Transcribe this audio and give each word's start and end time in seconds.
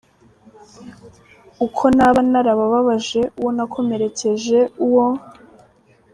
Uko 1.65 1.83
naba 1.95 2.19
narabababaje, 2.31 3.21
uwo 3.39 3.49
nakomerekeje, 3.57 4.59
uwo. 4.85 5.05